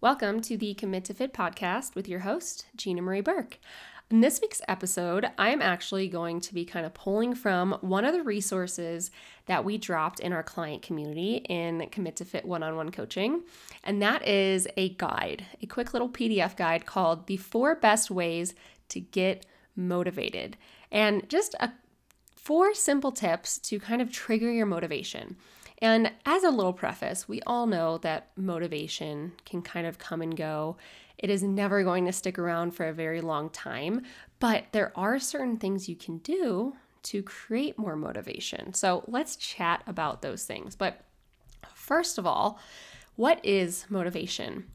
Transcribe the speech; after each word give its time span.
Welcome 0.00 0.42
to 0.42 0.56
the 0.56 0.74
Commit 0.74 1.06
to 1.06 1.14
Fit 1.14 1.32
podcast 1.32 1.96
with 1.96 2.06
your 2.06 2.20
host, 2.20 2.66
Gina 2.76 3.02
Marie 3.02 3.20
Burck. 3.20 3.58
In 4.12 4.20
this 4.20 4.40
week's 4.40 4.62
episode, 4.68 5.26
I 5.36 5.50
am 5.50 5.60
actually 5.60 6.06
going 6.06 6.40
to 6.42 6.54
be 6.54 6.64
kind 6.64 6.86
of 6.86 6.94
pulling 6.94 7.34
from 7.34 7.76
one 7.80 8.04
of 8.04 8.12
the 8.12 8.22
resources 8.22 9.10
that 9.46 9.64
we 9.64 9.76
dropped 9.76 10.20
in 10.20 10.32
our 10.32 10.44
client 10.44 10.82
community 10.82 11.38
in 11.48 11.88
Commit 11.90 12.14
to 12.14 12.24
Fit 12.24 12.44
one 12.44 12.62
on 12.62 12.76
one 12.76 12.92
coaching. 12.92 13.42
And 13.82 14.00
that 14.00 14.24
is 14.24 14.68
a 14.76 14.90
guide, 14.90 15.46
a 15.60 15.66
quick 15.66 15.92
little 15.92 16.08
PDF 16.08 16.56
guide 16.56 16.86
called 16.86 17.26
The 17.26 17.36
Four 17.36 17.74
Best 17.74 18.08
Ways 18.08 18.54
to 18.90 19.00
Get 19.00 19.46
Motivated. 19.74 20.56
And 20.92 21.28
just 21.28 21.56
a 21.58 21.72
four 22.36 22.72
simple 22.72 23.10
tips 23.10 23.58
to 23.58 23.80
kind 23.80 24.00
of 24.00 24.12
trigger 24.12 24.52
your 24.52 24.64
motivation. 24.64 25.36
And 25.80 26.12
as 26.26 26.42
a 26.42 26.50
little 26.50 26.72
preface, 26.72 27.28
we 27.28 27.40
all 27.42 27.66
know 27.66 27.98
that 27.98 28.30
motivation 28.36 29.32
can 29.44 29.62
kind 29.62 29.86
of 29.86 29.98
come 29.98 30.20
and 30.22 30.36
go. 30.36 30.76
It 31.18 31.30
is 31.30 31.42
never 31.42 31.84
going 31.84 32.06
to 32.06 32.12
stick 32.12 32.38
around 32.38 32.72
for 32.72 32.86
a 32.86 32.92
very 32.92 33.20
long 33.20 33.50
time, 33.50 34.02
but 34.40 34.66
there 34.72 34.92
are 34.96 35.18
certain 35.18 35.56
things 35.56 35.88
you 35.88 35.96
can 35.96 36.18
do 36.18 36.74
to 37.04 37.22
create 37.22 37.78
more 37.78 37.96
motivation. 37.96 38.74
So 38.74 39.04
let's 39.06 39.36
chat 39.36 39.82
about 39.86 40.22
those 40.22 40.44
things. 40.44 40.74
But 40.74 41.00
first 41.74 42.18
of 42.18 42.26
all, 42.26 42.58
what 43.16 43.44
is 43.44 43.86
motivation? 43.88 44.66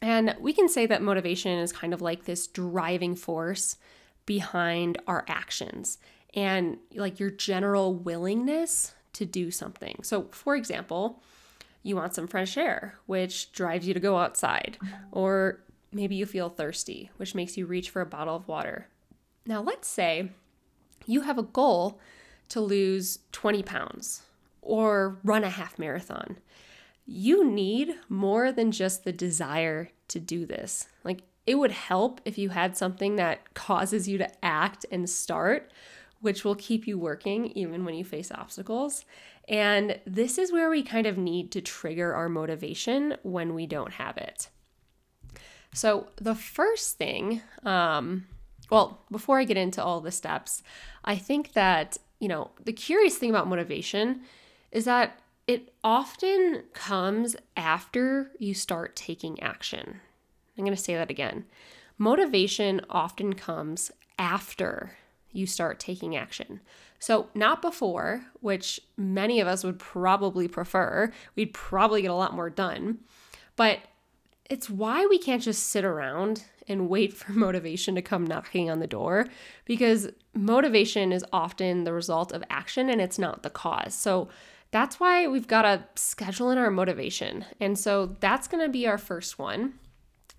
And 0.00 0.34
we 0.40 0.52
can 0.52 0.68
say 0.68 0.86
that 0.86 1.02
motivation 1.02 1.58
is 1.58 1.72
kind 1.72 1.92
of 1.94 2.02
like 2.02 2.24
this 2.24 2.46
driving 2.46 3.16
force 3.16 3.76
behind 4.26 4.98
our 5.06 5.24
actions 5.28 5.98
and 6.34 6.78
like 6.94 7.18
your 7.18 7.30
general 7.30 7.94
willingness 7.94 8.92
to 9.16 9.24
do 9.24 9.50
something. 9.50 10.00
So, 10.02 10.28
for 10.30 10.54
example, 10.56 11.22
you 11.82 11.96
want 11.96 12.14
some 12.14 12.26
fresh 12.26 12.56
air, 12.56 12.98
which 13.06 13.52
drives 13.52 13.86
you 13.86 13.94
to 13.94 14.00
go 14.00 14.18
outside, 14.18 14.76
or 15.10 15.60
maybe 15.92 16.14
you 16.16 16.26
feel 16.26 16.50
thirsty, 16.50 17.10
which 17.16 17.34
makes 17.34 17.56
you 17.56 17.64
reach 17.64 17.90
for 17.90 18.02
a 18.02 18.06
bottle 18.06 18.36
of 18.36 18.46
water. 18.46 18.88
Now, 19.46 19.62
let's 19.62 19.88
say 19.88 20.30
you 21.06 21.22
have 21.22 21.38
a 21.38 21.42
goal 21.42 21.98
to 22.50 22.60
lose 22.60 23.20
20 23.32 23.62
pounds 23.62 24.22
or 24.60 25.18
run 25.24 25.44
a 25.44 25.50
half 25.50 25.78
marathon. 25.78 26.38
You 27.06 27.48
need 27.48 27.94
more 28.08 28.52
than 28.52 28.72
just 28.72 29.04
the 29.04 29.12
desire 29.12 29.90
to 30.08 30.20
do 30.20 30.44
this. 30.44 30.88
Like, 31.04 31.22
it 31.46 31.54
would 31.54 31.70
help 31.70 32.20
if 32.24 32.36
you 32.36 32.50
had 32.50 32.76
something 32.76 33.16
that 33.16 33.54
causes 33.54 34.08
you 34.08 34.18
to 34.18 34.44
act 34.44 34.84
and 34.90 35.08
start, 35.08 35.70
which 36.20 36.44
will 36.44 36.54
keep 36.54 36.86
you 36.86 36.98
working 36.98 37.46
even 37.52 37.84
when 37.84 37.94
you 37.94 38.04
face 38.04 38.32
obstacles. 38.32 39.04
And 39.48 40.00
this 40.06 40.38
is 40.38 40.52
where 40.52 40.70
we 40.70 40.82
kind 40.82 41.06
of 41.06 41.18
need 41.18 41.52
to 41.52 41.60
trigger 41.60 42.14
our 42.14 42.28
motivation 42.28 43.16
when 43.22 43.54
we 43.54 43.66
don't 43.66 43.92
have 43.92 44.16
it. 44.16 44.48
So, 45.72 46.08
the 46.16 46.34
first 46.34 46.96
thing, 46.96 47.42
um, 47.62 48.26
well, 48.70 49.04
before 49.10 49.38
I 49.38 49.44
get 49.44 49.56
into 49.56 49.82
all 49.82 50.00
the 50.00 50.10
steps, 50.10 50.62
I 51.04 51.16
think 51.16 51.52
that, 51.52 51.98
you 52.18 52.28
know, 52.28 52.50
the 52.64 52.72
curious 52.72 53.18
thing 53.18 53.30
about 53.30 53.46
motivation 53.46 54.22
is 54.72 54.86
that 54.86 55.20
it 55.46 55.72
often 55.84 56.64
comes 56.72 57.36
after 57.56 58.32
you 58.38 58.54
start 58.54 58.96
taking 58.96 59.40
action. 59.40 60.00
I'm 60.56 60.64
going 60.64 60.76
to 60.76 60.82
say 60.82 60.94
that 60.94 61.10
again. 61.10 61.44
Motivation 61.98 62.80
often 62.90 63.34
comes 63.34 63.90
after 64.18 64.96
you 65.36 65.46
start 65.46 65.78
taking 65.78 66.16
action. 66.16 66.60
So, 66.98 67.28
not 67.34 67.62
before, 67.62 68.24
which 68.40 68.80
many 68.96 69.40
of 69.40 69.46
us 69.46 69.62
would 69.64 69.78
probably 69.78 70.48
prefer. 70.48 71.12
We'd 71.34 71.52
probably 71.52 72.02
get 72.02 72.10
a 72.10 72.14
lot 72.14 72.34
more 72.34 72.50
done. 72.50 72.98
But 73.54 73.80
it's 74.48 74.70
why 74.70 75.06
we 75.06 75.18
can't 75.18 75.42
just 75.42 75.68
sit 75.68 75.84
around 75.84 76.44
and 76.68 76.88
wait 76.88 77.12
for 77.12 77.32
motivation 77.46 77.94
to 77.94 78.02
come 78.02 78.26
knocking 78.26 78.70
on 78.70 78.80
the 78.80 78.86
door 78.86 79.26
because 79.64 80.08
motivation 80.34 81.12
is 81.12 81.24
often 81.32 81.84
the 81.84 81.92
result 81.92 82.32
of 82.32 82.42
action 82.48 82.88
and 82.88 83.00
it's 83.00 83.18
not 83.18 83.42
the 83.42 83.50
cause. 83.50 83.94
So, 83.94 84.28
that's 84.72 84.98
why 84.98 85.26
we've 85.28 85.46
got 85.46 85.62
to 85.62 85.84
schedule 85.94 86.50
in 86.50 86.58
our 86.58 86.70
motivation. 86.70 87.44
And 87.60 87.78
so, 87.78 88.16
that's 88.20 88.48
going 88.48 88.64
to 88.64 88.70
be 88.70 88.86
our 88.86 88.98
first 88.98 89.38
one 89.38 89.74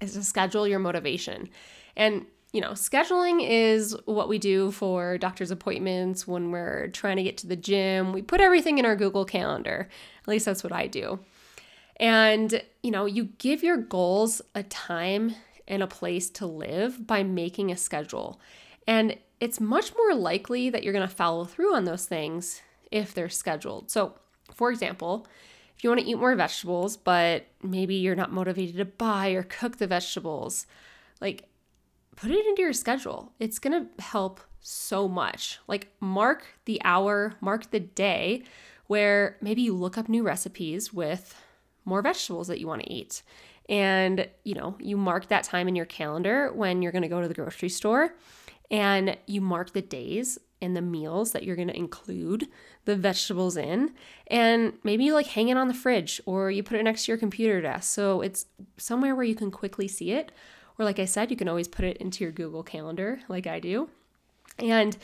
is 0.02 0.14
to 0.14 0.24
schedule 0.24 0.68
your 0.68 0.80
motivation. 0.80 1.50
And 1.96 2.26
you 2.54 2.62
know, 2.62 2.72
scheduling 2.72 3.46
is 3.48 3.96
what 4.06 4.30
we 4.30 4.40
do 4.40 4.72
for 4.72 5.18
doctor's 5.18 5.52
appointments 5.52 6.26
when 6.26 6.52
we're 6.52 6.88
trying 6.88 7.18
to 7.18 7.24
get 7.24 7.38
to 7.38 7.48
the 7.48 7.56
gym. 7.56 8.14
We 8.14 8.22
put 8.22 8.42
everything 8.42 8.78
in 8.78 8.86
our 8.86 8.96
Google 8.96 9.26
Calendar. 9.26 9.90
At 10.22 10.28
least 10.28 10.46
that's 10.46 10.64
what 10.64 10.72
I 10.72 10.88
do. 10.88 11.20
And, 11.98 12.64
you 12.84 12.92
know, 12.92 13.06
you 13.06 13.26
give 13.38 13.64
your 13.64 13.78
goals 13.78 14.42
a 14.56 14.64
time 14.64 15.36
and 15.68 15.84
a 15.84 15.88
place 15.88 16.30
to 16.30 16.46
live 16.46 17.06
by 17.06 17.24
making 17.24 17.72
a 17.72 17.78
schedule. 17.78 18.40
And 18.88 19.18
it's 19.40 19.60
much 19.60 19.94
more 19.96 20.16
likely 20.16 20.70
that 20.70 20.84
you're 20.84 20.94
going 20.94 21.08
to 21.08 21.14
follow 21.14 21.44
through 21.44 21.76
on 21.76 21.84
those 21.84 22.06
things 22.06 22.62
if 22.92 23.14
they're 23.14 23.30
scheduled. 23.30 23.92
So, 23.92 24.14
for 24.54 24.72
example, 24.72 25.28
if 25.76 25.84
you 25.84 25.90
want 25.90 26.02
to 26.02 26.08
eat 26.08 26.18
more 26.18 26.36
vegetables, 26.36 26.96
but 26.98 27.46
maybe 27.62 27.96
you're 27.96 28.16
not 28.16 28.32
motivated 28.32 28.78
to 28.78 28.86
buy 28.86 29.30
or 29.30 29.44
cook 29.44 29.78
the 29.78 29.88
vegetables, 29.88 30.66
like 31.20 31.44
put 32.18 32.32
it 32.32 32.46
into 32.46 32.62
your 32.62 32.74
schedule. 32.74 33.32
It's 33.40 33.60
going 33.60 33.88
to 33.88 34.04
help 34.04 34.42
so 34.60 35.08
much. 35.08 35.60
Like, 35.68 35.94
mark 36.02 36.46
the 36.66 36.82
hour, 36.84 37.36
mark 37.40 37.72
the 37.72 37.80
day 37.80 38.44
where 38.88 39.38
maybe 39.42 39.62
you 39.62 39.74
look 39.74 39.98
up 39.98 40.10
new 40.10 40.24
recipes 40.24 40.92
with 40.92 41.36
more 41.86 42.02
vegetables 42.02 42.48
that 42.50 42.60
you 42.60 42.68
want 42.68 42.82
to 42.82 42.92
eat. 42.92 43.22
And, 43.70 44.28
you 44.44 44.56
know, 44.56 44.76
you 44.80 44.98
mark 44.98 45.28
that 45.28 45.44
time 45.44 45.68
in 45.68 45.76
your 45.76 45.86
calendar 45.86 46.52
when 46.54 46.82
you're 46.82 46.92
going 46.92 47.02
to 47.04 47.08
go 47.08 47.22
to 47.22 47.28
the 47.28 47.34
grocery 47.34 47.70
store 47.70 48.16
and 48.72 49.18
you 49.28 49.40
mark 49.40 49.74
the 49.74 49.82
days 49.82 50.38
and 50.62 50.76
the 50.76 50.82
meals 50.82 51.34
that 51.34 51.44
you're 51.44 51.56
going 51.56 51.68
to 51.68 51.78
include 51.78 52.48
the 52.86 52.96
vegetables 52.96 53.58
in 53.58 53.94
and 54.28 54.74
maybe 54.84 55.04
you 55.04 55.14
like 55.14 55.28
hang 55.28 55.50
it 55.50 55.58
on 55.58 55.68
the 55.68 55.74
fridge 55.74 56.20
or 56.26 56.50
you 56.50 56.64
put 56.64 56.80
it 56.80 56.84
next 56.84 57.06
to 57.06 57.12
your 57.12 57.18
computer 57.18 57.62
desk 57.62 57.94
so 57.94 58.22
it's 58.22 58.48
somewhere 58.78 59.14
where 59.14 59.26
you 59.26 59.36
can 59.36 59.52
quickly 59.52 59.88
see 59.88 60.12
it 60.12 60.32
or, 60.78 60.86
like 60.86 61.00
I 61.00 61.06
said, 61.06 61.32
you 61.32 61.38
can 61.38 61.48
always 61.48 61.68
put 61.68 61.86
it 61.86 61.98
into 61.98 62.24
your 62.24 62.32
Google 62.32 62.64
Calendar, 62.64 63.22
like 63.28 63.48
I 63.48 63.60
do. 63.60 63.90
And 64.60 64.98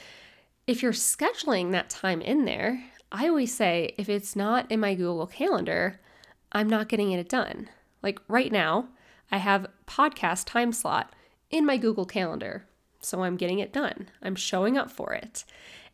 if 0.67 0.81
you're 0.81 0.94
scheduling 0.94 1.72
that 1.72 1.89
time 1.89 2.22
in 2.22 2.45
there, 2.45 2.84
I 3.11 3.28
always 3.28 3.53
say 3.53 3.94
if 3.97 4.09
it's 4.09 4.35
not 4.35 4.72
in 4.72 4.79
my 4.79 4.95
Google 4.95 5.28
Calendar, 5.28 6.00
I'm 6.51 6.69
not 6.69 6.89
getting 6.89 7.12
it 7.12 7.29
done. 7.29 7.69
Like 8.01 8.19
right 8.28 8.51
now, 8.51 8.89
I 9.31 9.38
have 9.38 9.67
podcast 9.88 10.45
time 10.45 10.72
slot 10.72 11.13
in 11.50 11.66
my 11.66 11.78
Google 11.78 12.06
Calendar. 12.06 12.66
So 13.01 13.23
I'm 13.23 13.38
getting 13.38 13.59
it 13.59 13.73
done. 13.73 14.09
I'm 14.22 14.35
showing 14.35 14.78
up 14.78 14.89
for 14.89 15.13
it. 15.13 15.44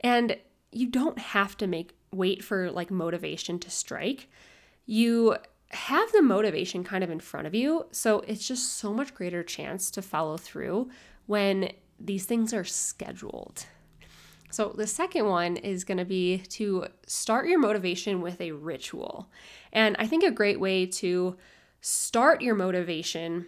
And 0.02 0.38
you 0.72 0.88
don't 0.88 1.18
have 1.18 1.58
to 1.58 1.68
make 1.68 1.96
wait 2.12 2.44
for 2.44 2.72
like 2.72 2.92
motivation 2.92 3.60
to 3.60 3.70
strike. 3.70 4.30
You 4.86 5.38
have 5.72 6.12
the 6.12 6.22
motivation 6.22 6.84
kind 6.84 7.04
of 7.04 7.10
in 7.10 7.20
front 7.20 7.48
of 7.48 7.54
you. 7.54 7.86
So 7.92 8.20
it's 8.22 8.48
just 8.48 8.78
so 8.78 8.94
much 8.94 9.14
greater 9.14 9.44
chance 9.44 9.92
to 9.92 10.02
follow 10.02 10.38
through 10.38 10.90
when 11.28 11.72
these 12.00 12.26
things 12.26 12.54
are 12.54 12.64
scheduled. 12.64 13.66
So 14.52 14.74
the 14.76 14.88
second 14.88 15.28
one 15.28 15.58
is 15.58 15.84
going 15.84 16.00
to 16.00 16.06
be 16.06 16.40
to 16.50 16.88
start 17.06 17.48
your 17.48 17.60
motivation 17.60 18.22
with 18.22 18.42
a 18.42 18.52
ritual. 18.52 19.30
And 19.72 19.96
I 20.00 20.08
think 20.08 20.24
a 20.24 20.32
great 20.32 20.60
way 20.60 20.88
to 20.88 21.38
start 21.82 22.42
your 22.42 22.56
motivation 22.56 23.46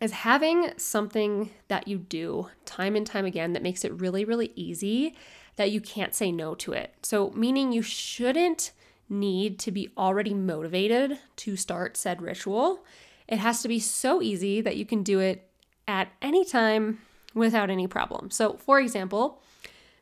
is 0.00 0.12
having 0.12 0.72
something 0.78 1.50
that 1.68 1.86
you 1.86 1.98
do 1.98 2.48
time 2.64 2.96
and 2.96 3.06
time 3.06 3.26
again 3.26 3.52
that 3.52 3.62
makes 3.62 3.84
it 3.84 3.92
really, 4.00 4.24
really 4.24 4.52
easy 4.56 5.14
that 5.56 5.70
you 5.70 5.80
can't 5.80 6.14
say 6.14 6.32
no 6.32 6.54
to 6.56 6.72
it. 6.72 6.94
So, 7.02 7.30
meaning 7.30 7.72
you 7.72 7.82
shouldn't 7.82 8.72
need 9.12 9.58
to 9.60 9.70
be 9.70 9.90
already 9.96 10.34
motivated 10.34 11.18
to 11.36 11.56
start 11.56 11.96
said 11.96 12.20
ritual. 12.22 12.84
It 13.28 13.38
has 13.38 13.62
to 13.62 13.68
be 13.68 13.78
so 13.78 14.22
easy 14.22 14.60
that 14.60 14.76
you 14.76 14.84
can 14.84 15.02
do 15.02 15.20
it 15.20 15.48
at 15.86 16.08
any 16.20 16.44
time 16.44 16.98
without 17.34 17.70
any 17.70 17.86
problem. 17.86 18.30
So, 18.30 18.54
for 18.54 18.80
example, 18.80 19.42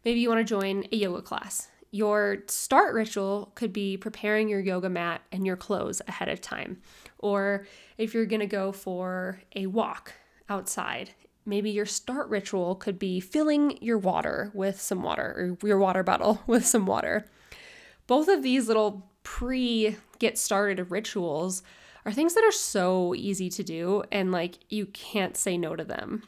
maybe 0.05 0.21
you 0.21 0.29
want 0.29 0.41
to 0.41 0.45
join 0.45 0.87
a 0.91 0.97
yoga 0.97 1.23
class. 1.23 1.69
Your 1.91 2.39
start 2.47 2.95
ritual 2.95 3.53
could 3.57 3.73
be 3.73 3.97
preparing 3.97 4.49
your 4.49 4.61
yoga 4.61 4.89
mat 4.89 5.23
and 5.33 5.45
your 5.45 5.57
clothes 5.57 6.01
ahead 6.07 6.29
of 6.29 6.41
time. 6.41 6.81
Or 7.19 7.67
if 7.99 8.15
you're 8.15 8.27
going 8.27 8.41
to 8.41 8.47
go 8.47 8.71
for 8.71 9.43
a 9.57 9.67
walk 9.67 10.15
outside, 10.49 11.11
maybe 11.45 11.71
your 11.71 11.87
start 11.87 12.29
ritual 12.29 12.77
could 12.77 12.99
be 12.99 13.19
filling 13.19 13.83
your 13.83 13.99
water 13.99 14.53
with 14.55 14.81
some 14.81 15.03
water 15.03 15.57
or 15.61 15.67
your 15.67 15.79
water 15.79 16.05
bottle 16.05 16.43
with 16.47 16.65
some 16.65 16.87
water 16.87 17.27
both 18.11 18.27
of 18.27 18.43
these 18.43 18.67
little 18.67 19.09
pre 19.23 19.97
get 20.19 20.37
started 20.37 20.91
rituals 20.91 21.63
are 22.05 22.11
things 22.11 22.35
that 22.35 22.43
are 22.43 22.51
so 22.51 23.15
easy 23.15 23.49
to 23.49 23.63
do 23.63 24.03
and 24.11 24.33
like 24.33 24.59
you 24.69 24.85
can't 24.87 25.37
say 25.37 25.57
no 25.57 25.77
to 25.77 25.85
them 25.85 26.25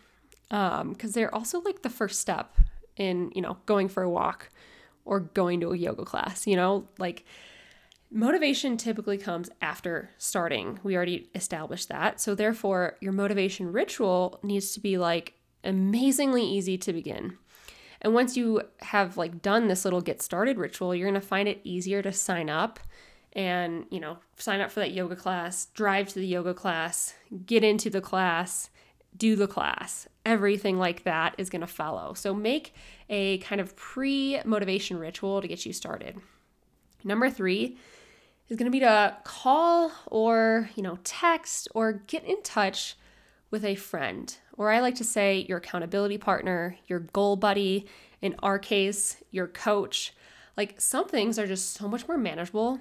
um 0.53 0.93
because 0.93 1.13
they're 1.13 1.35
also 1.35 1.61
like 1.63 1.83
the 1.83 1.91
first 1.91 2.21
step 2.21 2.57
in 2.97 3.33
you 3.35 3.43
know 3.43 3.57
going 3.67 3.89
for 3.89 4.05
a 4.05 4.09
walk 4.09 4.49
or 5.05 5.19
going 5.19 5.59
to 5.59 5.73
a 5.73 5.77
yoga 5.77 6.05
class 6.05 6.47
you 6.47 6.55
know 6.55 6.87
like 6.99 7.25
Motivation 8.15 8.77
typically 8.77 9.17
comes 9.17 9.49
after 9.63 10.11
starting. 10.19 10.79
We 10.83 10.97
already 10.97 11.31
established 11.35 11.89
that. 11.89 12.21
So, 12.21 12.35
therefore, 12.35 12.99
your 13.01 13.15
motivation 13.15 13.73
ritual 13.73 14.39
needs 14.43 14.73
to 14.73 14.81
be 14.81 14.99
like 14.99 15.33
amazingly 15.65 16.45
easy 16.45 16.77
to 16.77 16.93
begin. 16.93 17.39
And 18.03 18.15
once 18.15 18.37
you 18.37 18.63
have 18.81 19.17
like 19.17 19.41
done 19.41 19.69
this 19.69 19.85
little 19.85 20.01
get 20.01 20.21
started 20.21 20.59
ritual, 20.59 20.95
you're 20.95 21.09
going 21.09 21.21
to 21.21 21.27
find 21.27 21.49
it 21.49 21.61
easier 21.65 22.03
to 22.03 22.13
sign 22.13 22.51
up 22.51 22.81
and, 23.33 23.87
you 23.91 24.01
know, 24.01 24.19
sign 24.37 24.61
up 24.61 24.71
for 24.71 24.81
that 24.81 24.93
yoga 24.93 25.17
class, 25.17 25.67
drive 25.67 26.09
to 26.09 26.17
the 26.17 26.27
yoga 26.27 26.53
class, 26.53 27.15
get 27.47 27.65
into 27.65 27.89
the 27.89 28.01
class, 28.01 28.69
do 29.17 29.37
the 29.37 29.47
class. 29.47 30.09
Everything 30.27 30.79
like 30.79 31.05
that 31.05 31.35
is 31.39 31.49
going 31.49 31.61
to 31.61 31.67
follow. 31.67 32.13
So 32.15 32.35
make 32.35 32.75
a 33.09 33.39
kind 33.39 33.61
of 33.61 33.75
pre-motivation 33.77 34.99
ritual 34.99 35.41
to 35.41 35.49
get 35.49 35.65
you 35.65 35.73
started. 35.73 36.19
Number 37.05 37.31
3 37.31 37.77
is 38.49 38.57
going 38.57 38.67
to 38.67 38.71
be 38.71 38.81
to 38.81 39.17
call 39.25 39.93
or, 40.07 40.71
you 40.75 40.83
know, 40.83 40.99
text 41.05 41.69
or 41.75 41.93
get 41.93 42.25
in 42.25 42.43
touch 42.43 42.97
with 43.53 43.65
a 43.65 43.77
friend, 43.77 44.35
or 44.57 44.73
I 44.73 44.81
like 44.81 44.97
to 44.97 45.05
say 45.05 45.47
your 45.49 45.59
accountability 45.59 46.19
partner, 46.19 46.77
your 46.89 47.01
goal 47.01 47.37
buddy, 47.37 47.87
in 48.21 48.35
our 48.43 48.59
case, 48.59 49.23
your 49.31 49.47
coach. 49.47 50.15
Like 50.57 50.81
some 50.81 51.07
things 51.07 51.39
are 51.39 51.47
just 51.47 51.75
so 51.75 51.87
much 51.87 52.09
more 52.09 52.19
manageable 52.19 52.81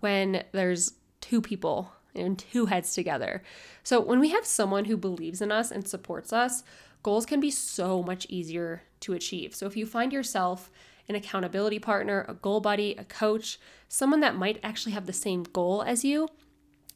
when 0.00 0.44
there's 0.52 0.92
two 1.20 1.40
people 1.40 1.92
and 2.14 2.38
two 2.38 2.66
heads 2.66 2.94
together. 2.94 3.42
So 3.84 4.00
when 4.00 4.18
we 4.18 4.30
have 4.30 4.44
someone 4.44 4.86
who 4.86 4.96
believes 4.96 5.40
in 5.40 5.52
us 5.52 5.70
and 5.70 5.86
supports 5.86 6.32
us, 6.32 6.64
goals 7.02 7.24
can 7.24 7.38
be 7.38 7.50
so 7.50 8.02
much 8.02 8.26
easier 8.28 8.82
to 9.00 9.14
achieve. 9.14 9.54
So 9.54 9.66
if 9.66 9.76
you 9.76 9.86
find 9.86 10.12
yourself 10.12 10.70
an 11.08 11.14
accountability 11.14 11.78
partner, 11.78 12.26
a 12.28 12.34
goal 12.34 12.60
buddy, 12.60 12.94
a 12.96 13.04
coach, 13.04 13.58
someone 13.88 14.20
that 14.20 14.36
might 14.36 14.58
actually 14.62 14.92
have 14.92 15.06
the 15.06 15.12
same 15.12 15.44
goal 15.44 15.82
as 15.82 16.04
you, 16.04 16.28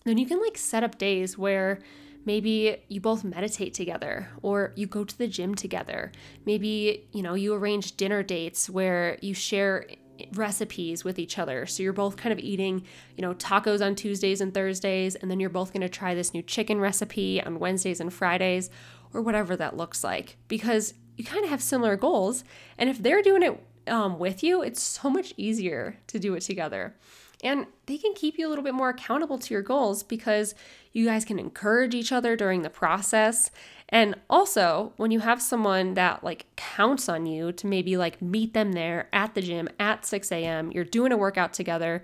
then 0.05 0.19
you 0.19 0.27
can 0.27 0.41
like 0.41 0.59
set 0.59 0.83
up 0.83 0.99
days 0.99 1.39
where 1.39 1.79
maybe 2.25 2.77
you 2.89 3.01
both 3.01 3.25
meditate 3.25 3.75
together 3.75 4.29
or 4.43 4.73
you 4.77 4.87
go 4.87 5.05
to 5.05 5.19
the 5.19 5.29
gym 5.29 5.55
together. 5.55 6.13
Maybe, 6.47 7.09
you 7.13 7.23
know, 7.23 7.35
you 7.35 7.55
arrange 7.55 7.97
dinner 7.97 8.23
dates 8.23 8.71
where 8.71 9.19
you 9.21 9.35
share 9.35 9.87
recipes 10.35 11.05
with 11.05 11.19
each 11.19 11.39
other. 11.39 11.67
So 11.67 11.83
you're 11.83 11.93
both 11.93 12.17
kind 12.17 12.33
of 12.33 12.39
eating, 12.39 12.85
you 13.17 13.23
know, 13.23 13.35
tacos 13.35 13.85
on 13.85 13.95
Tuesdays 13.95 14.41
and 14.41 14.55
Thursdays, 14.55 15.15
and 15.17 15.31
then 15.31 15.41
you're 15.41 15.51
both 15.51 15.73
going 15.73 15.81
to 15.81 15.89
try 15.89 16.15
this 16.15 16.33
new 16.33 16.43
chicken 16.43 16.81
recipe 16.81 17.43
on 17.43 17.59
Wednesdays 17.59 18.01
and 18.01 18.13
Fridays, 18.13 18.71
or 19.15 19.21
whatever 19.21 19.57
that 19.57 19.77
looks 19.77 20.05
like, 20.05 20.37
because 20.49 20.95
you 21.17 21.25
kind 21.25 21.45
of 21.45 21.51
have 21.51 21.63
similar 21.63 21.97
goals. 21.97 22.45
And 22.79 22.89
if 22.89 23.03
they're 23.03 23.23
doing 23.23 23.43
it 23.43 23.67
um, 23.89 24.19
with 24.19 24.43
you, 24.43 24.63
it's 24.63 24.83
so 24.83 25.11
much 25.11 25.35
easier 25.37 25.99
to 26.07 26.19
do 26.19 26.35
it 26.35 26.43
together. 26.43 26.95
And 27.43 27.67
they 27.87 27.99
can 27.99 28.15
keep 28.15 28.39
you 28.39 28.47
a 28.47 28.50
little 28.50 28.62
bit 28.62 28.75
more 28.75 28.91
accountable 28.91 29.39
to 29.39 29.55
your 29.55 29.62
goals 29.62 30.03
because 30.03 30.55
you 30.93 31.06
guys 31.06 31.25
can 31.25 31.39
encourage 31.39 31.94
each 31.94 32.12
other 32.12 32.37
during 32.37 32.62
the 32.62 32.71
process. 32.71 33.50
And 33.89 34.15
also, 34.31 34.93
when 34.97 35.11
you 35.11 35.21
have 35.21 35.43
someone 35.43 35.94
that 35.94 36.23
like 36.23 36.47
counts 36.56 37.09
on 37.09 37.27
you 37.27 37.53
to 37.53 37.67
maybe 37.67 37.97
like 37.97 38.23
meet 38.23 38.55
them 38.55 38.73
there 38.73 39.09
at 39.12 39.35
the 39.35 39.43
gym 39.43 39.69
at 39.81 40.06
6 40.06 40.31
a.m., 40.31 40.71
you're 40.71 40.85
doing 40.85 41.12
a 41.12 41.17
workout 41.17 41.53
together, 41.53 42.03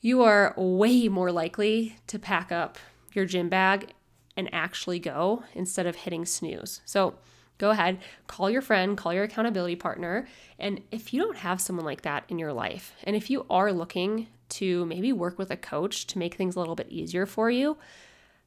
you 0.00 0.22
are 0.22 0.54
way 0.56 1.08
more 1.08 1.32
likely 1.32 1.96
to 2.06 2.18
pack 2.18 2.52
up 2.52 2.78
your 3.12 3.26
gym 3.26 3.48
bag 3.48 3.92
and 4.36 4.48
actually 4.52 4.98
go 4.98 5.42
instead 5.52 5.86
of 5.86 5.96
hitting 5.96 6.24
snooze. 6.24 6.80
So, 6.84 7.16
go 7.58 7.70
ahead, 7.70 7.98
call 8.26 8.48
your 8.48 8.62
friend, 8.62 8.96
call 8.96 9.12
your 9.12 9.24
accountability 9.24 9.76
partner. 9.76 10.26
And 10.58 10.80
if 10.90 11.12
you 11.12 11.20
don't 11.20 11.36
have 11.36 11.60
someone 11.60 11.84
like 11.84 12.02
that 12.02 12.24
in 12.28 12.38
your 12.38 12.54
life, 12.54 12.94
and 13.04 13.14
if 13.14 13.28
you 13.28 13.44
are 13.50 13.72
looking 13.72 14.28
to 14.50 14.86
maybe 14.86 15.12
work 15.12 15.38
with 15.38 15.50
a 15.50 15.56
coach 15.56 16.06
to 16.08 16.18
make 16.18 16.34
things 16.34 16.56
a 16.56 16.58
little 16.58 16.74
bit 16.74 16.88
easier 16.90 17.26
for 17.26 17.50
you, 17.50 17.76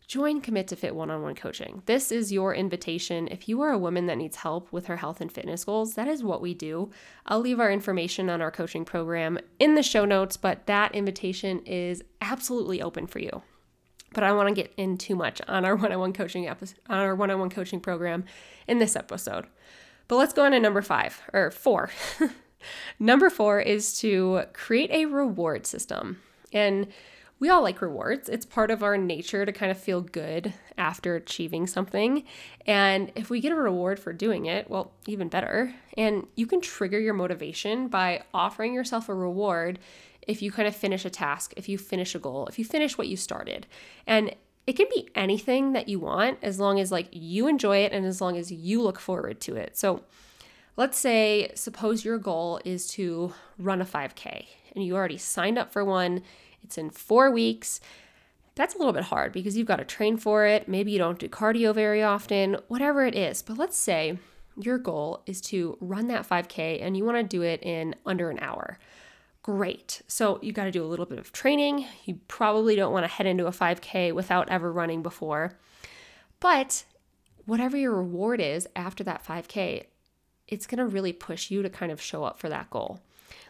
join 0.08 0.42
Commit 0.42 0.68
to 0.68 0.76
Fit 0.76 0.96
one 0.96 1.10
on 1.10 1.22
one 1.22 1.36
coaching. 1.36 1.82
This 1.86 2.12
is 2.12 2.32
your 2.32 2.54
invitation. 2.54 3.28
If 3.30 3.48
you 3.48 3.62
are 3.62 3.72
a 3.72 3.78
woman 3.78 4.06
that 4.08 4.18
needs 4.18 4.38
help 4.38 4.72
with 4.72 4.88
her 4.88 4.98
health 4.98 5.22
and 5.22 5.32
fitness 5.32 5.64
goals, 5.66 5.96
that 5.96 6.08
is 6.08 6.24
what 6.24 6.42
we 6.42 6.54
do. 6.54 6.92
I'll 7.26 7.40
leave 7.40 7.60
our 7.60 7.72
information 7.72 8.30
on 8.30 8.42
our 8.42 8.52
coaching 8.52 8.86
program 8.86 9.40
in 9.60 9.76
the 9.76 9.84
show 9.84 10.06
notes, 10.06 10.38
but 10.38 10.68
that 10.68 10.94
invitation 10.94 11.60
is 11.66 12.04
absolutely 12.22 12.82
open 12.82 13.08
for 13.08 13.20
you. 13.20 13.42
But 14.14 14.24
I 14.24 14.32
want 14.34 14.50
to 14.50 14.56
get 14.56 14.74
in 14.78 14.98
too 14.98 15.16
much 15.16 15.42
on 15.48 15.66
our 15.66 15.76
one-on-one 15.78 16.14
coaching 16.14 16.48
episode, 16.48 16.80
on 16.90 17.00
our 17.00 17.16
one-on-one 17.16 17.50
coaching 17.50 17.80
program 17.80 18.26
in 18.68 18.80
this 18.80 18.96
episode. 18.96 19.48
But 20.08 20.18
let's 20.18 20.34
go 20.34 20.46
on 20.46 20.52
to 20.52 20.60
number 20.60 20.82
five 20.82 21.22
or 21.34 21.50
four. 21.50 21.90
Number 23.00 23.30
four 23.30 23.60
is 23.60 23.98
to 24.00 24.44
create 24.54 24.92
a 24.92 25.06
reward 25.06 25.66
system. 25.66 26.22
And 26.52 26.88
we 27.40 27.50
all 27.50 27.62
like 27.62 27.82
rewards. 27.82 28.30
It's 28.30 28.46
part 28.46 28.72
of 28.72 28.84
our 28.84 28.98
nature 28.98 29.46
to 29.46 29.52
kind 29.52 29.70
of 29.70 29.78
feel 29.78 30.00
good 30.00 30.54
after 30.78 31.16
achieving 31.16 31.68
something. 31.68 32.24
And 32.66 33.12
if 33.16 33.30
we 33.30 33.42
get 33.42 33.52
a 33.52 33.56
reward 33.56 34.00
for 34.00 34.14
doing 34.14 34.46
it, 34.46 34.70
well, 34.70 34.94
even 35.08 35.28
better. 35.28 35.76
And 35.98 36.28
you 36.36 36.48
can 36.48 36.62
trigger 36.62 37.00
your 37.00 37.14
motivation 37.14 37.90
by 37.90 38.24
offering 38.34 38.74
yourself 38.74 39.10
a 39.10 39.14
reward 39.14 39.80
if 40.26 40.42
you 40.42 40.54
kind 40.54 40.70
of 40.70 40.76
finish 40.76 41.04
a 41.04 41.10
task, 41.10 41.54
if 41.58 41.68
you 41.68 41.78
finish 41.78 42.16
a 42.16 42.20
goal, 42.20 42.48
if 42.48 42.58
you 42.58 42.64
finish 42.64 42.98
what 42.98 43.10
you 43.10 43.18
started. 43.18 43.68
And 44.08 44.34
it 44.66 44.74
can 44.74 44.88
be 44.90 45.10
anything 45.14 45.74
that 45.74 45.90
you 45.90 46.00
want 46.00 46.38
as 46.42 46.60
long 46.60 46.80
as 46.80 46.92
like 46.92 47.10
you 47.12 47.48
enjoy 47.48 47.80
it 47.80 47.92
and 47.92 48.06
as 48.06 48.22
long 48.22 48.38
as 48.38 48.52
you 48.52 48.82
look 48.82 49.00
forward 49.00 49.42
to 49.42 49.58
it. 49.58 49.78
So 49.78 50.04
Let's 50.76 50.98
say, 50.98 51.52
suppose 51.54 52.04
your 52.04 52.18
goal 52.18 52.60
is 52.66 52.88
to 52.92 53.34
run 53.60 53.82
a 53.82 53.86
5K 53.86 54.48
and 54.76 54.84
you 54.84 54.96
already 54.96 55.18
signed 55.18 55.60
up 55.60 55.72
for 55.72 55.86
one, 55.86 56.24
it's 56.64 56.80
in 56.80 56.90
four 56.90 57.30
weeks. 57.30 57.80
That's 58.56 58.74
a 58.74 58.78
little 58.80 58.94
bit 58.94 59.04
hard 59.04 59.34
because 59.34 59.56
you've 59.56 59.68
got 59.68 59.78
to 59.78 59.86
train 59.86 60.18
for 60.18 60.46
it. 60.46 60.68
Maybe 60.68 60.92
you 60.92 60.98
don't 60.98 61.20
do 61.20 61.28
cardio 61.28 61.76
very 61.76 62.02
often, 62.02 62.58
whatever 62.68 63.06
it 63.06 63.16
is. 63.16 63.44
But 63.44 63.58
let's 63.58 63.78
say 63.78 64.18
your 64.60 64.80
goal 64.80 65.22
is 65.28 65.42
to 65.42 65.78
run 65.80 66.08
that 66.08 66.28
5K 66.28 66.82
and 66.82 66.98
you 66.98 67.06
want 67.06 67.18
to 67.18 67.24
do 67.24 67.44
it 67.44 67.62
in 67.62 67.96
under 68.06 68.32
an 68.32 68.40
hour. 68.40 68.80
Great. 69.44 70.02
So 70.08 70.40
you 70.42 70.54
got 70.54 70.66
to 70.66 70.72
do 70.72 70.84
a 70.84 70.88
little 70.88 71.06
bit 71.06 71.20
of 71.20 71.32
training. 71.32 71.86
You 72.06 72.20
probably 72.28 72.76
don't 72.76 72.94
want 72.94 73.04
to 73.04 73.12
head 73.12 73.28
into 73.28 73.46
a 73.46 73.52
5K 73.52 74.14
without 74.14 74.50
ever 74.50 74.72
running 74.72 75.04
before. 75.04 75.58
But 76.40 76.86
whatever 77.46 77.78
your 77.78 77.94
reward 77.94 78.40
is 78.40 78.68
after 78.76 79.04
that 79.04 79.26
5K, 79.26 79.86
it's 80.48 80.68
going 80.68 80.80
to 80.80 80.86
really 80.86 81.14
push 81.14 81.52
you 81.52 81.62
to 81.62 81.70
kind 81.70 81.92
of 81.92 82.02
show 82.02 82.24
up 82.24 82.40
for 82.40 82.50
that 82.50 82.70
goal. 82.70 83.02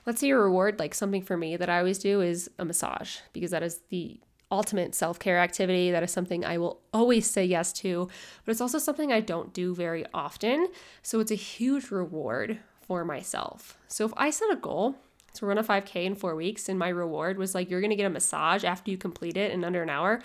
Let's 0.06 0.20
say 0.20 0.28
your 0.28 0.44
reward, 0.44 0.80
like 0.80 0.94
something 0.94 1.22
for 1.22 1.38
me 1.38 1.56
that 1.58 1.70
I 1.70 1.80
always 1.80 2.00
do 2.00 2.22
is 2.22 2.50
a 2.60 2.66
massage 2.66 3.18
because 3.32 3.52
that 3.52 3.64
is 3.64 3.80
the 3.90 4.20
ultimate 4.52 4.94
self 4.94 5.18
care 5.20 5.40
activity. 5.40 5.92
That 5.92 6.04
is 6.04 6.12
something 6.12 6.46
I 6.46 6.58
will 6.58 6.82
always 6.94 7.30
say 7.30 7.44
yes 7.44 7.74
to, 7.74 8.08
but 8.46 8.52
it's 8.52 8.62
also 8.62 8.78
something 8.78 9.12
I 9.12 9.20
don't 9.20 9.54
do 9.54 9.74
very 9.74 10.06
often. 10.14 10.68
So 11.02 11.20
it's 11.20 11.32
a 11.32 11.36
huge 11.36 11.90
reward 11.90 12.60
for 12.82 13.04
myself. 13.04 13.78
So 13.88 14.06
if 14.06 14.14
I 14.16 14.30
set 14.30 14.52
a 14.52 14.56
goal 14.58 14.96
to 15.36 15.46
run 15.46 15.58
a 15.58 15.64
5K 15.64 16.06
in 16.06 16.16
four 16.16 16.36
weeks 16.36 16.70
and 16.70 16.78
my 16.78 16.90
reward 16.90 17.38
was 17.38 17.56
like, 17.56 17.70
you're 17.70 17.82
going 17.82 17.90
to 17.90 17.96
get 17.96 18.06
a 18.06 18.10
massage 18.10 18.64
after 18.64 18.92
you 18.92 18.98
complete 18.98 19.38
it 19.38 19.52
in 19.52 19.64
under 19.64 19.82
an 19.82 19.90
hour, 19.90 20.22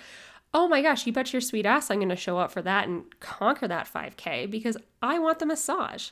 oh 0.53 0.69
my 0.69 0.83
gosh, 0.83 1.07
you 1.07 1.13
bet 1.13 1.33
your 1.33 1.41
sweet 1.41 1.67
ass 1.67 1.91
I'm 1.91 1.99
going 1.99 2.09
to 2.11 2.17
show 2.17 2.39
up 2.39 2.51
for 2.51 2.63
that 2.63 2.87
and 2.87 3.05
conquer 3.21 3.69
that 3.69 3.91
5K 3.93 4.51
because 4.51 4.77
I 5.01 5.19
want 5.19 5.39
the 5.39 5.47
massage. 5.47 6.11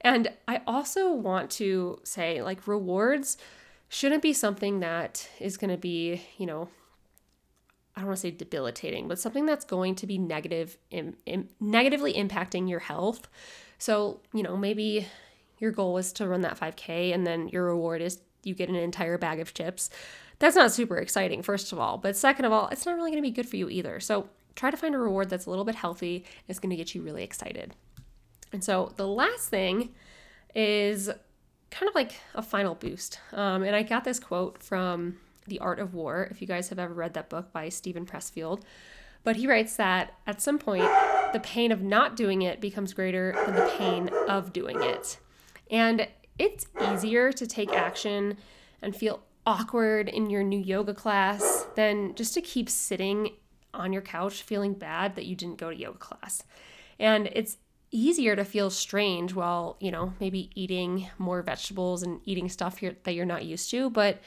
And 0.00 0.28
I 0.46 0.60
also 0.66 1.12
want 1.12 1.50
to 1.52 2.00
say, 2.04 2.42
like, 2.42 2.66
rewards 2.68 3.36
shouldn't 3.88 4.22
be 4.22 4.32
something 4.32 4.80
that 4.80 5.28
is 5.40 5.56
going 5.56 5.70
to 5.70 5.76
be, 5.76 6.22
you 6.36 6.46
know, 6.46 6.68
I 7.96 8.00
don't 8.00 8.08
want 8.08 8.18
to 8.18 8.20
say 8.20 8.30
debilitating, 8.30 9.08
but 9.08 9.18
something 9.18 9.44
that's 9.44 9.64
going 9.64 9.96
to 9.96 10.06
be 10.06 10.18
negative, 10.18 10.76
Im- 10.90 11.16
Im- 11.26 11.48
negatively 11.58 12.14
impacting 12.14 12.68
your 12.68 12.78
health. 12.78 13.28
So, 13.78 14.20
you 14.32 14.44
know, 14.44 14.56
maybe 14.56 15.08
your 15.58 15.72
goal 15.72 15.98
is 15.98 16.12
to 16.14 16.28
run 16.28 16.42
that 16.42 16.58
5K 16.58 17.12
and 17.12 17.26
then 17.26 17.48
your 17.48 17.64
reward 17.64 18.00
is 18.00 18.20
you 18.44 18.54
get 18.54 18.68
an 18.68 18.76
entire 18.76 19.18
bag 19.18 19.40
of 19.40 19.52
chips. 19.52 19.90
That's 20.38 20.54
not 20.54 20.70
super 20.70 20.98
exciting, 20.98 21.42
first 21.42 21.72
of 21.72 21.80
all. 21.80 21.98
But 21.98 22.16
second 22.16 22.44
of 22.44 22.52
all, 22.52 22.68
it's 22.68 22.86
not 22.86 22.94
really 22.94 23.10
going 23.10 23.22
to 23.22 23.28
be 23.28 23.34
good 23.34 23.48
for 23.48 23.56
you 23.56 23.68
either. 23.68 23.98
So 23.98 24.28
try 24.54 24.70
to 24.70 24.76
find 24.76 24.94
a 24.94 24.98
reward 24.98 25.28
that's 25.28 25.46
a 25.46 25.50
little 25.50 25.64
bit 25.64 25.74
healthy. 25.74 26.24
It's 26.46 26.60
going 26.60 26.70
to 26.70 26.76
get 26.76 26.94
you 26.94 27.02
really 27.02 27.24
excited. 27.24 27.74
And 28.52 28.62
so 28.62 28.92
the 28.96 29.06
last 29.06 29.48
thing 29.48 29.94
is 30.54 31.10
kind 31.70 31.88
of 31.88 31.94
like 31.94 32.14
a 32.34 32.42
final 32.42 32.74
boost. 32.74 33.20
Um, 33.32 33.62
and 33.62 33.76
I 33.76 33.82
got 33.82 34.04
this 34.04 34.18
quote 34.18 34.62
from 34.62 35.18
The 35.46 35.58
Art 35.58 35.78
of 35.78 35.94
War, 35.94 36.28
if 36.30 36.40
you 36.40 36.46
guys 36.46 36.68
have 36.70 36.78
ever 36.78 36.94
read 36.94 37.14
that 37.14 37.28
book 37.28 37.52
by 37.52 37.68
Steven 37.68 38.06
Pressfield. 38.06 38.62
But 39.24 39.36
he 39.36 39.46
writes 39.46 39.76
that 39.76 40.14
at 40.26 40.40
some 40.40 40.58
point, 40.58 40.88
the 41.32 41.40
pain 41.40 41.72
of 41.72 41.82
not 41.82 42.16
doing 42.16 42.42
it 42.42 42.60
becomes 42.60 42.94
greater 42.94 43.34
than 43.44 43.54
the 43.54 43.70
pain 43.76 44.08
of 44.28 44.52
doing 44.52 44.82
it. 44.82 45.18
And 45.70 46.08
it's 46.38 46.66
easier 46.92 47.32
to 47.32 47.46
take 47.46 47.72
action 47.72 48.38
and 48.80 48.94
feel 48.96 49.20
awkward 49.44 50.08
in 50.08 50.30
your 50.30 50.42
new 50.42 50.58
yoga 50.58 50.94
class 50.94 51.66
than 51.74 52.14
just 52.14 52.34
to 52.34 52.40
keep 52.40 52.70
sitting 52.70 53.32
on 53.74 53.92
your 53.92 54.02
couch 54.02 54.42
feeling 54.42 54.72
bad 54.72 55.16
that 55.16 55.26
you 55.26 55.34
didn't 55.34 55.58
go 55.58 55.70
to 55.70 55.76
yoga 55.76 55.98
class. 55.98 56.42
And 56.98 57.28
it's 57.32 57.58
easier 57.90 58.36
to 58.36 58.44
feel 58.44 58.70
strange 58.70 59.34
while, 59.34 59.76
you 59.80 59.90
know, 59.90 60.12
maybe 60.20 60.50
eating 60.54 61.08
more 61.18 61.42
vegetables 61.42 62.02
and 62.02 62.20
eating 62.24 62.48
stuff 62.48 62.82
you're, 62.82 62.94
that 63.04 63.14
you're 63.14 63.24
not 63.24 63.44
used 63.44 63.70
to, 63.70 63.90
but 63.90 64.20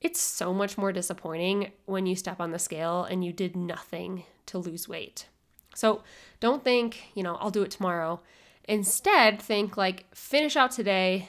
it's 0.00 0.20
so 0.20 0.52
much 0.52 0.76
more 0.76 0.92
disappointing 0.92 1.72
when 1.86 2.06
you 2.06 2.16
step 2.16 2.40
on 2.40 2.50
the 2.50 2.58
scale 2.58 3.04
and 3.04 3.24
you 3.24 3.32
did 3.32 3.56
nothing 3.56 4.24
to 4.46 4.58
lose 4.58 4.88
weight. 4.88 5.26
So 5.74 6.02
don't 6.40 6.62
think, 6.62 7.04
you 7.14 7.22
know, 7.22 7.36
I'll 7.36 7.50
do 7.50 7.62
it 7.62 7.70
tomorrow. 7.70 8.20
Instead, 8.64 9.40
think 9.40 9.76
like 9.76 10.06
finish 10.14 10.56
out 10.56 10.70
today 10.70 11.28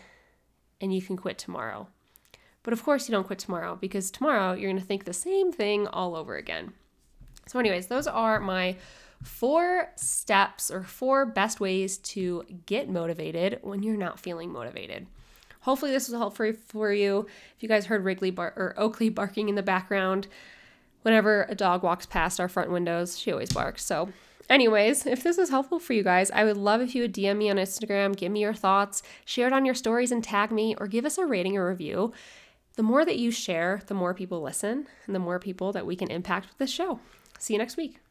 and 0.81 0.93
you 0.93 1.01
can 1.01 1.17
quit 1.17 1.37
tomorrow. 1.37 1.87
But 2.63 2.73
of 2.73 2.83
course, 2.83 3.07
you 3.07 3.13
don't 3.13 3.27
quit 3.27 3.39
tomorrow 3.39 3.77
because 3.79 4.09
tomorrow 4.09 4.53
you're 4.53 4.71
going 4.71 4.81
to 4.81 4.85
think 4.85 5.05
the 5.05 5.13
same 5.13 5.51
thing 5.51 5.87
all 5.87 6.15
over 6.15 6.35
again. 6.35 6.73
So, 7.47 7.59
anyways, 7.59 7.87
those 7.87 8.07
are 8.07 8.39
my 8.39 8.77
four 9.23 9.91
steps 9.95 10.69
or 10.69 10.83
four 10.83 11.25
best 11.25 11.59
ways 11.59 11.97
to 11.97 12.43
get 12.65 12.89
motivated 12.89 13.59
when 13.61 13.83
you're 13.83 13.97
not 13.97 14.19
feeling 14.19 14.51
motivated. 14.51 15.07
Hopefully, 15.61 15.91
this 15.91 16.07
was 16.07 16.17
helpful 16.17 16.53
for 16.67 16.93
you. 16.93 17.25
If 17.55 17.63
you 17.63 17.67
guys 17.67 17.87
heard 17.87 18.03
Wrigley 18.03 18.29
bar- 18.29 18.53
or 18.55 18.75
Oakley 18.77 19.09
barking 19.09 19.49
in 19.49 19.55
the 19.55 19.63
background, 19.63 20.27
whenever 21.01 21.47
a 21.49 21.55
dog 21.55 21.81
walks 21.81 22.05
past 22.05 22.39
our 22.39 22.47
front 22.47 22.71
windows, 22.71 23.17
she 23.17 23.31
always 23.31 23.51
barks. 23.51 23.83
So, 23.83 24.09
anyways, 24.47 25.07
if 25.07 25.23
this 25.23 25.37
was 25.37 25.49
helpful 25.49 25.79
for 25.79 25.93
you 25.93 26.03
guys, 26.03 26.29
I 26.29 26.43
would 26.43 26.57
love 26.57 26.81
if 26.81 26.93
you 26.93 27.01
would 27.01 27.13
DM 27.13 27.37
me 27.37 27.49
on 27.49 27.57
Instagram, 27.57 28.15
give 28.15 28.31
me 28.31 28.41
your 28.41 28.53
thoughts, 28.53 29.01
share 29.25 29.47
it 29.47 29.53
on 29.53 29.65
your 29.65 29.75
stories 29.75 30.11
and 30.11 30.23
tag 30.23 30.51
me, 30.51 30.75
or 30.79 30.87
give 30.87 31.05
us 31.05 31.17
a 31.17 31.25
rating 31.25 31.57
or 31.57 31.67
review. 31.67 32.13
The 32.75 32.83
more 32.83 33.03
that 33.03 33.17
you 33.17 33.31
share, 33.31 33.81
the 33.87 33.93
more 33.93 34.13
people 34.13 34.41
listen, 34.41 34.87
and 35.07 35.15
the 35.15 35.19
more 35.19 35.39
people 35.39 35.71
that 35.71 35.85
we 35.85 35.95
can 35.95 36.11
impact 36.11 36.47
with 36.49 36.57
this 36.57 36.71
show. 36.71 36.99
See 37.39 37.53
you 37.53 37.59
next 37.59 37.77
week. 37.77 38.04